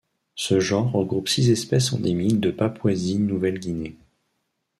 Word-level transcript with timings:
Ce 0.33 0.59
genre 0.59 0.91
regroupe 0.91 1.29
six 1.29 1.51
espèces 1.51 1.93
endémiques 1.93 2.39
de 2.39 2.49
Papouasie-Nouvelle-Guinée. 2.49 3.97